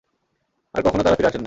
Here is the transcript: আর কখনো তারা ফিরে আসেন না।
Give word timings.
আর 0.75 0.81
কখনো 0.81 1.01
তারা 1.03 1.15
ফিরে 1.15 1.27
আসেন 1.27 1.35
না। 1.35 1.39